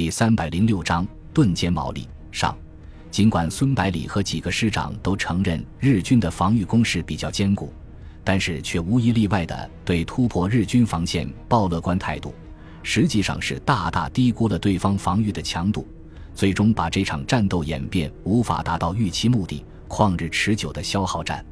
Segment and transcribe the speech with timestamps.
[0.00, 2.56] 第三百零六章顿歼毛利上。
[3.10, 7.70] 尽管孙百里和几个师长都承认日军的防御工事比较坚固，
[8.24, 12.32] 但是却无一例外的对突破日军防线抱乐观态度，
[12.82, 15.86] 实际上是大大低估了对方防御的强度，
[16.34, 21.44] 最终把这场战斗演变无法达到预期目的，旷日持久的消耗战。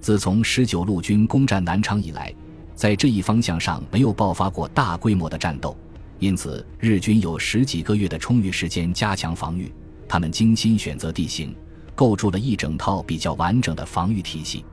[0.00, 2.34] 自从十九路军攻占南昌以来，
[2.74, 5.76] 在这一方向上没有爆发过大规模的战斗。
[6.24, 9.70] 因此，日军有十几个月的充裕时间加强防御。
[10.08, 11.54] 他们精心选择地形，
[11.94, 14.64] 构筑了一整套比较完整的防御体系。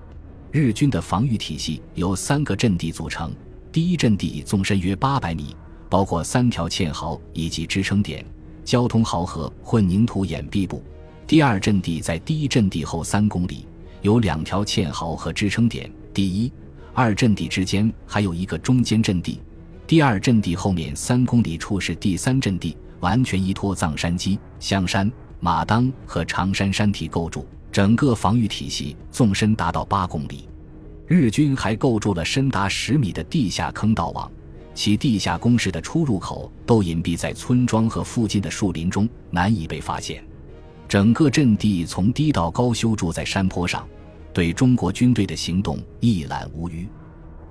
[0.49, 3.34] 日军的防御体系由三个阵地组成：
[3.70, 5.53] 第一阵地纵深约八百米，
[5.89, 8.25] 包括三条堑壕以及支撑点、
[8.63, 10.81] 交通壕和混凝土掩蔽部；
[11.27, 13.67] 第二阵地在第一阵地后三公里，
[14.03, 16.49] 有两条堑壕和支撑点；第一、
[16.94, 19.41] 二阵地之间还有一个中间阵地。
[19.91, 30.48] 第二阵地后面三公里处是第三阵地，完全依托藏山基、香山、马当和长山山体构筑，整个防御体系纵深达到八公里。
[31.08, 34.31] 日军还构筑了深达十米的地下坑道网，
[34.73, 40.23] 其地下工事的出入口都隐蔽在村庄和附近的树林中，难以被发现。
[40.88, 43.86] 整个阵地从低到高修筑在山坡上，
[44.31, 46.88] 对中国军队的行动一览无余。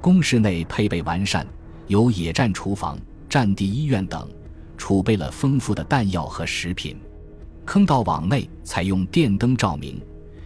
[0.01, 1.47] 工事内配备完善。
[1.91, 2.97] 有野战厨房、
[3.29, 4.25] 战地医院等，
[4.79, 6.97] 储备了丰富的弹药和食品。
[7.67, 10.01] 坑道网内采用电灯照明，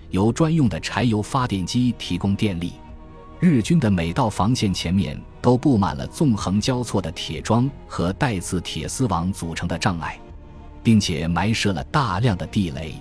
[0.09, 2.73] 由专用的柴油发电机提供电力。
[3.41, 10.19] 日军的每道防线前面都布满了纵横交错的铁桩和带刺铁丝网组成的障碍，
[10.83, 12.95] 并且埋设了大量的地雷。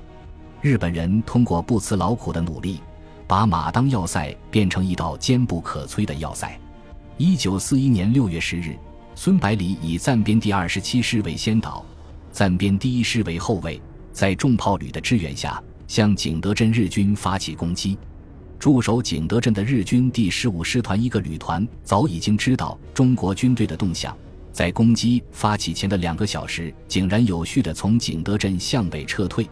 [0.59, 2.81] 日本人通过不辞劳苦的努力，
[3.25, 6.59] 把马当要塞变成一道坚不可摧的要塞。
[7.17, 8.75] 一九四一年六月十日，
[9.13, 11.85] 孙百里以暂编第二十七师为先导，
[12.31, 13.79] 暂编第一师为后卫，
[14.11, 17.95] 在重炮旅的支援下，向景德镇日军发起攻击。
[18.57, 24.17] 驻守景德镇的日军第十五师团一个旅团早已经知道中国军队的动向，
[24.51, 29.47] 在攻击发起前的两个小时，井然有序地从景德镇向北撤退，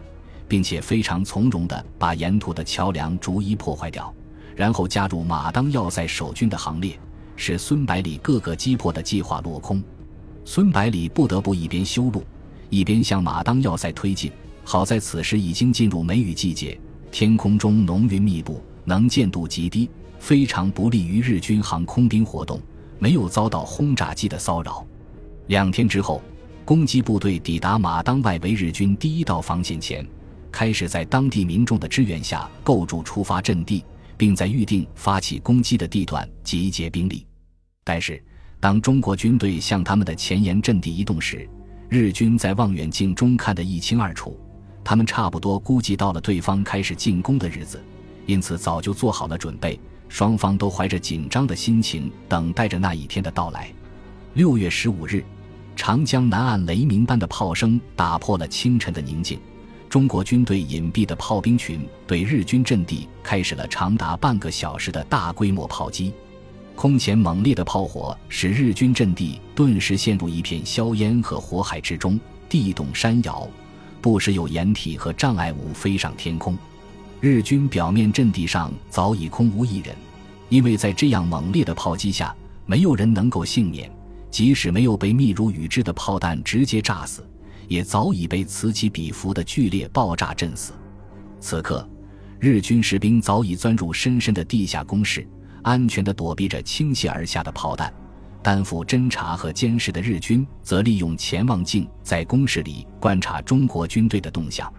[0.48, 4.12] 并且非常从容地把沿途的桥梁逐一破坏掉，
[4.56, 6.98] 然后加入马当要塞守军的行列。
[7.36, 9.82] 使孙百里各个击破的计划落空，
[10.44, 12.24] 孙百里不得不一边修路，
[12.70, 14.30] 一边向马当要塞推进。
[14.64, 16.78] 好在此时已经进入梅雨季节，
[17.10, 19.90] 天空中浓云密布，能见度极低，
[20.20, 22.60] 非常不利于日军航空兵活动，
[22.98, 24.86] 没有遭到轰炸机的骚扰。
[25.48, 26.22] 两天之后，
[26.64, 30.06] 攻击部队抵达马当外围日军第一道防线前，
[30.52, 33.82] 开始在当地民众的支援下构筑出发阵地。
[34.22, 37.26] 并在预定发起攻击的地段集结兵力，
[37.82, 38.22] 但是
[38.60, 41.44] 当中国军队向他们的前沿阵地移动时，
[41.88, 44.38] 日军在望远镜中看得一清二楚。
[44.84, 47.82] 他们差不多估计到了对方开始进攻的日子，
[48.24, 49.76] 因此早就做好了准备。
[50.08, 53.72] 双方都怀着紧张的心情等待着那一天的到来。
[54.34, 55.24] 六月十五日，
[55.74, 59.40] 长江南岸雷鸣般的炮声打破了清晨的宁静。
[59.92, 66.14] 中国军队隐蔽的炮兵群对日军阵地开始了长达半个小时的大规模炮击，
[66.74, 73.46] 空前猛烈的炮火使日军阵地顿时陷入一片硝烟和火海之中，地动山摇，
[74.00, 76.56] 不时有掩体和障碍物飞上天空。
[77.20, 79.94] 日军表面阵地上早已空无一人，
[80.48, 83.92] 因为在这样猛烈的炮击下，没有人能够幸免，
[84.30, 87.22] 即使没有被密如雨织的炮弹直接炸死。
[87.72, 90.74] 也早已被此起彼伏的剧烈爆炸震死。
[91.40, 91.88] 此刻，
[92.38, 95.26] 日军士兵早已钻入深深的地下工事，
[95.62, 97.90] 安全地躲避着倾泻而下的炮弹。
[98.42, 104.70] 担负侦察和监视的日军则利用潜望镜在工事里观察中国军队的动向。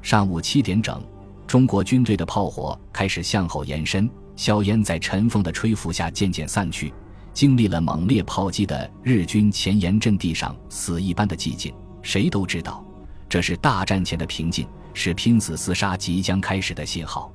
[0.00, 1.04] 上午七点整，
[1.46, 6.90] 中国军队的炮火开始向后延伸，硝烟在晨风的吹拂下渐渐散去。
[7.34, 11.74] 经历了猛烈炮击的日军前沿阵地上，死一般的寂静。
[12.02, 12.84] 谁都知道，
[13.28, 17.32] 这是大战前的平静，是拼死厮杀即将开始的信号。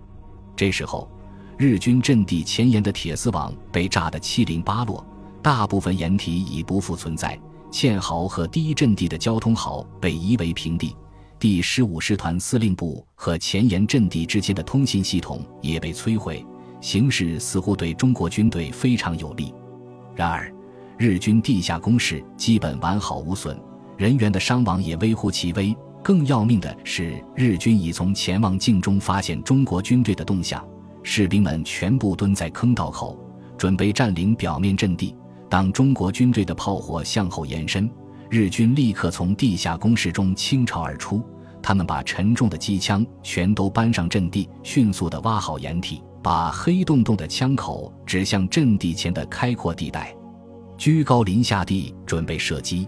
[0.55, 1.09] 这时候，
[1.57, 5.05] 日军阵地前沿的铁丝网被炸得七零八落，
[5.41, 7.39] 大部分掩体已不复存在。
[7.71, 10.95] 堑壕和第一阵地的交通壕被夷为平地，
[11.37, 16.45] 第十五师团司令部和前沿阵地之间的通信系统也被摧毁，
[16.79, 19.53] 形势似乎对中国军队非常有利。
[20.15, 20.49] 然而，
[20.97, 23.59] 日军地下工事基本完好无损。
[23.97, 25.75] 人员的伤亡也微乎其微。
[26.03, 30.63] 更要命的是，日军已从潜望镜中发现中国军队的动向，
[31.01, 33.19] 士兵们全部蹲在坑道口，
[33.57, 35.15] 准备占领表面阵地。
[35.49, 37.89] 当中国军队的炮火向后延伸，
[38.29, 41.23] 日军立刻从地下工事中倾巢而出。
[41.61, 50.15] 他们把沉重的机枪全都搬上阵地，迅速地挖好掩体，把黑洞洞的枪口指向阵地前的开阔地带，
[50.77, 52.87] 居高临下地准备射击。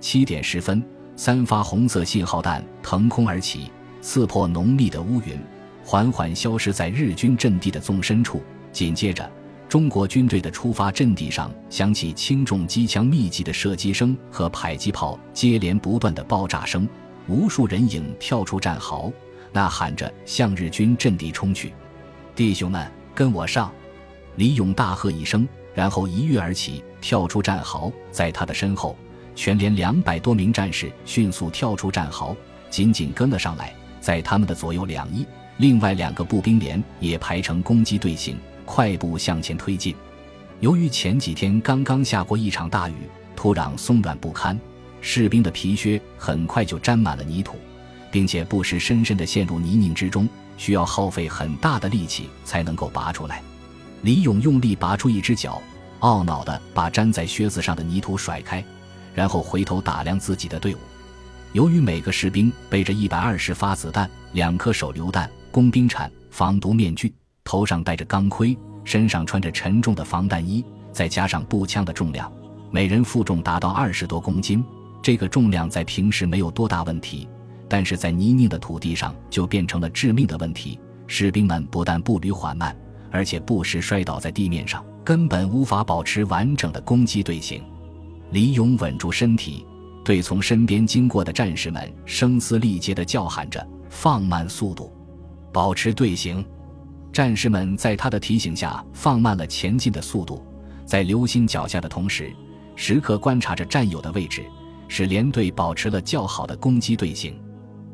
[0.00, 0.82] 七点十分，
[1.16, 5.38] 三发红色信号弹腾空而起，刺破浓密的乌云，
[5.84, 8.42] 缓缓消失在日军阵地的纵深处。
[8.72, 9.28] 紧接着，
[9.68, 16.88] 中国军队的出发阵地上响起轻重机枪密集的射击声和迫击炮接连不断的爆炸声。
[17.26, 19.12] 无数人影跳出战壕，
[19.52, 21.74] 呐喊着向日军阵地冲去。
[22.34, 23.70] 弟兄们，跟我上！
[24.36, 27.92] 李勇大喝一声，然后一跃而起，跳出战壕。
[28.10, 28.96] 在他的身后，
[29.38, 32.36] 全连两百多名战士迅速跳出战壕，
[32.70, 33.72] 紧紧跟了上来。
[34.00, 35.24] 在他们的左右两翼，
[35.58, 39.94] 另外两个步兵连也排成攻击队形，快步向前推进。
[40.58, 42.94] 由于前几天刚刚下过一场大雨，
[43.36, 44.58] 土壤松软不堪。
[45.00, 47.54] 士兵的皮靴很快就沾满了泥土，
[48.10, 53.40] 并且不时深深地陷入泥泞之中，需要耗费很大的力气才能够拔出来。
[54.02, 55.62] 李勇用力拔出一只脚，
[56.00, 58.64] 懊恼地把粘在靴子上的泥土甩开，
[59.14, 60.78] 然后回头打量自己的队伍。
[61.52, 67.12] 由于每个士兵背着一百二十发子弹、两颗手榴弹、工兵铲、防毒面具，
[67.42, 72.30] 头上戴着钢盔，身上穿着沉重的防弹衣，再加上步枪的重量，
[72.70, 74.62] 每人负重达到二十多公斤。
[75.02, 77.26] 这个重量在平时没有多大问题，
[77.68, 80.78] 但是在泥泞的土地上就变成了致命的问题。
[81.06, 82.76] 士兵们不但步履缓慢，
[83.10, 87.62] 而且不时摔倒在地面上，根本无法保持完整的攻击队形。
[88.30, 89.64] 李勇稳住身体，
[90.04, 94.92] 对从身边经过的战士们声嘶力竭地叫喊着：“放慢速度，
[95.52, 96.44] 保持队形。”
[97.12, 100.44] 战士们在他的提醒下放慢了前进的速度，
[100.84, 102.32] 在留心脚下的同时，
[102.76, 104.44] 时刻观察着战友的位置。
[104.90, 107.38] 使连队保持了较好的攻击队形，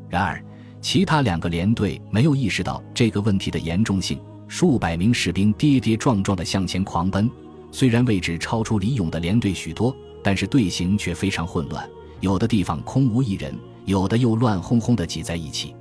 [0.07, 0.41] 然而
[0.79, 4.17] 其他两个连队没有意识到这个问题的严重性。
[4.47, 7.29] 数百名士兵跌跌撞撞地向前狂奔，
[7.69, 9.93] 虽然位置超出李勇的连队许多，
[10.25, 11.87] 但是队形却非常混乱，
[12.19, 13.55] 有的地方空无一人，
[13.85, 15.75] 有的又乱哄哄地挤在一起。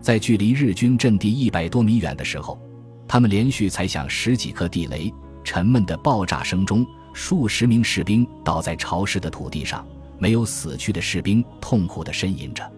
[0.00, 2.58] 在距离日军阵地一百多米远的时候，
[3.06, 5.14] 他们连续踩响十几颗地雷，
[5.44, 9.86] 沉闷的爆炸声中，数十名士兵倒在潮湿的土地上。
[10.18, 12.68] 没有死去的士兵痛苦地呻吟着。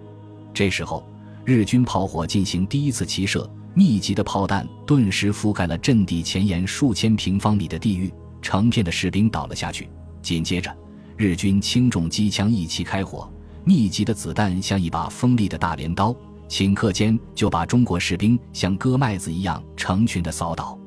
[0.53, 1.03] 这时候，
[1.47, 9.89] 日军炮火进行第一次齐射，密集的炮弹顿时覆盖了阵地前沿数千平方米的地域，成片的士兵倒了下去。
[10.21, 10.77] 紧接着，
[11.17, 13.27] 日军轻重机枪一齐开火，
[13.65, 16.15] 密集的子弹像一把锋利的大镰刀，
[16.47, 20.79] 顷刻间就把中国士兵像割麦子一样成群的扫倒。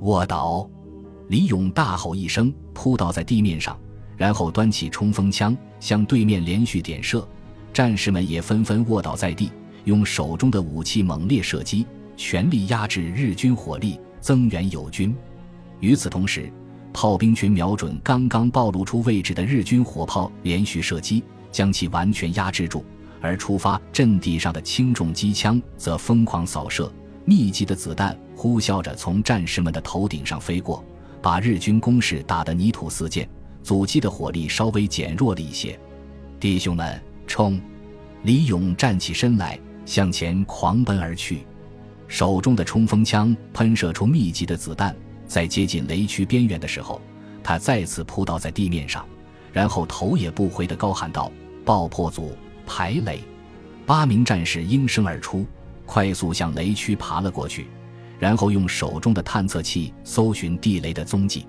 [0.00, 0.66] 卧倒！
[1.28, 3.78] 李勇大吼一声，扑倒在地面上。
[4.16, 7.28] 然后端起冲锋枪向对面连续点射，
[7.70, 9.50] 战士们也纷纷卧倒在地，
[9.84, 11.84] 用手中的武器猛烈射击，
[12.16, 15.14] 全力压制日军火力，增援友军。
[15.80, 16.50] 与此同时，
[16.96, 21.22] 炮兵群瞄准刚刚暴露出位置的日军火炮，连续射击，
[21.52, 22.82] 将其完全压制住；
[23.20, 26.90] 而出发阵地上的轻重机枪则疯狂扫射，
[27.26, 30.82] 密集的子弹呼啸着从战士们的头顶上飞过，
[31.20, 33.28] 把日军攻势打得泥土四溅。
[33.62, 35.78] 阻击的火力稍微减弱了一些，
[36.40, 37.60] 弟兄们，冲！
[38.22, 41.44] 李勇站起身来，向前狂奔而去，
[42.08, 44.96] 手中的冲锋枪喷射出密集的子弹。
[45.26, 47.00] 在接近雷区边缘的时候，
[47.42, 49.06] 他再次扑倒在地面上，
[49.52, 51.30] 然后头也不回地高喊道
[51.64, 53.20] ：“爆破组排雷！”
[53.86, 55.46] 八名战士应声而出，
[55.84, 57.66] 快速向雷区爬了过去，
[58.18, 61.46] 然后用手中的探测器搜寻地雷的踪迹。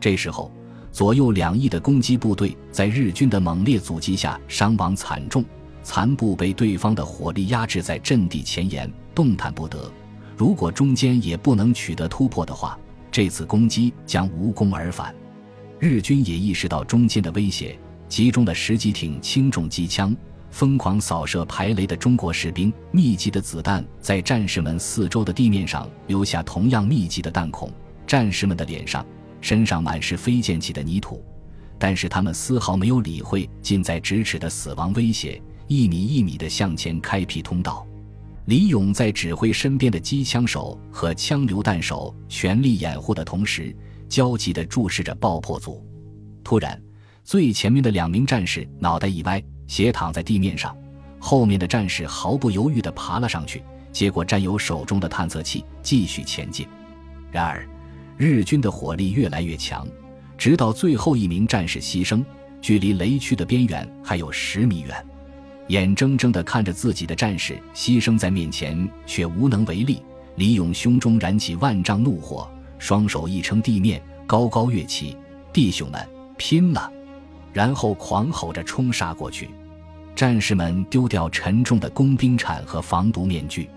[0.00, 0.50] 这时候。
[0.90, 5.44] 左右两翼的攻击部队在日军的猛烈阻击下伤亡惨重，
[5.82, 9.92] 残部被对方的火力压制在阵地前沿，动弹不得。
[10.34, 12.76] 如果中间也不能取得突破的话，
[13.10, 15.14] 这次攻击将无功而返。
[15.78, 20.16] 日军也意识到中间的威胁，集中了十几挺轻重机枪，
[20.50, 22.72] 疯狂扫射排雷的中国士兵。
[22.90, 27.72] 密集的子弹在战士们四周的地面上留下同样密集的弹孔，
[28.06, 29.04] 战士们的脸上。
[29.40, 31.24] 身上满是飞溅起的泥土，
[31.78, 37.86] 但是他们丝毫没有理会近在咫尺的死亡威胁，一米一米地向前开辟通道。
[38.48, 43.76] 李勇在指挥身边的机枪手和枪榴弹手全力掩护的同时，
[44.08, 45.86] 焦急地注视着爆破组。
[46.42, 46.82] 突然，
[47.22, 50.74] 最前面的两名战士脑袋一歪，斜躺在地面上，
[51.18, 53.62] 后面的战士毫不犹豫地爬了上去，
[53.92, 56.66] 接过战友手中的探测器，继续前进。
[57.30, 57.68] 然而，
[58.16, 59.86] 日军的火力越来越强，
[60.38, 62.24] 直到最后一名战士牺牲，
[62.62, 65.06] 距离雷区的边缘还有十米远，
[65.68, 70.02] 眼睁睁地看着自己的战士牺牲在面前，却无能为力。
[70.36, 72.48] 李勇胸中燃起万丈怒火，
[72.78, 75.16] 双手一撑地面，高高跃起
[75.52, 76.90] ：“弟兄们，拼了！”
[77.52, 79.50] 然后狂吼着冲杀过去。
[80.14, 83.68] 战士们丢掉沉重的工兵铲和防毒面具，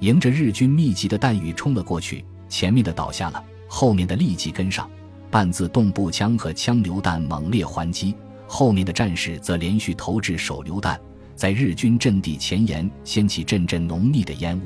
[0.00, 2.24] 迎着日军密集的弹雨冲了过去。
[2.48, 4.88] 前面的倒下了，后面的立即跟上。
[5.30, 8.14] 半自动步枪和枪榴弹猛烈还击，
[8.46, 11.00] 后面的战士则连续投掷手榴弹，
[11.34, 14.62] 在日军阵地前沿掀起阵阵浓密的烟雾。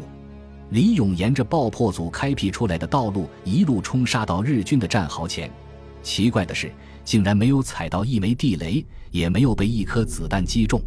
[0.71, 5.51] 李勇沿着爆破组开辟出来的道路一路冲杀到日军的战壕前。
[6.03, 6.71] 奇怪的是，
[7.05, 10.81] 竟然没有踩到一枚地雷，也没有被一颗子弹击中。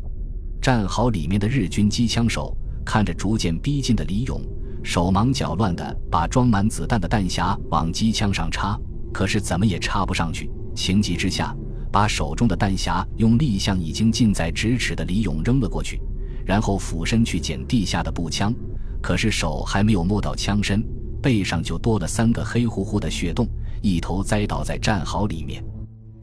[0.61, 4.39] 战壕里面的日军机枪手看着逐渐逼近的李勇，
[4.83, 8.79] 手忙脚乱地把装满子弹的弹匣往机枪上插。
[9.11, 11.55] 可是怎么也插不上去，情急之下，
[11.91, 15.99] 把手中的弹匣用力向已经近在咫尺的李勇扔了过去，
[16.45, 18.53] 然后俯身去捡地下的步枪。
[19.01, 20.83] 可是手还没有摸到枪身，
[21.21, 23.47] 背上就多了三个黑乎乎的血洞，
[23.81, 25.63] 一头栽倒在战壕里面。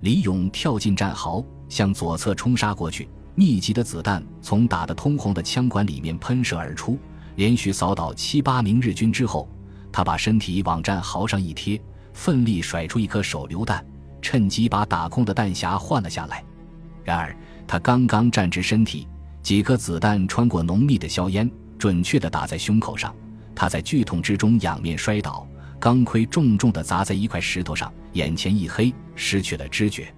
[0.00, 6.96] 李勇跳进战壕，向左侧冲杀过去，密集的子弹从打得通红的枪管里面喷射而出，
[7.36, 9.48] 连续扫倒七八名日军之后，
[9.92, 11.80] 他把身体往战壕上一贴。
[12.14, 13.84] 奋力甩出一颗手榴弹，
[14.20, 16.44] 趁机把打空的弹匣换了下来。
[17.04, 17.34] 然而，
[17.66, 19.06] 他刚刚站直身体，
[19.42, 23.14] 几颗子弹穿过浓密的硝烟，准确地打在胸口上。
[23.54, 25.46] 他在剧痛之中仰面摔倒，
[25.80, 30.12] 钢盔重重地砸在一块石头上，眼前一黑，失去了知觉。